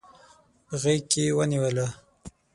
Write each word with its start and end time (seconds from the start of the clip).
په 0.65 0.73
غیږ 0.81 1.01
کې 1.11 1.23
ونیوله 1.37 1.87